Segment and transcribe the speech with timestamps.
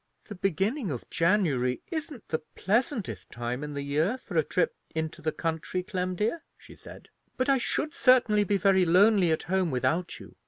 [0.29, 5.21] "The beginning of January isn't the pleasantest time in the year for a trip into
[5.21, 9.69] the country, Clem, dear," she said; "but I should certainly be very lonely at home
[9.69, 10.35] without you.